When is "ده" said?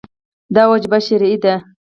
1.43-1.55